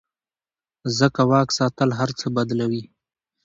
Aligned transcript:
ځکه 0.99 1.21
واک 1.31 1.49
ساتل 1.57 1.89
هر 1.99 2.09
څه 2.19 2.27
بدلوي. 2.35 2.83